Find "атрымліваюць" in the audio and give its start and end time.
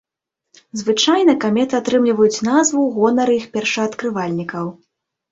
1.79-2.43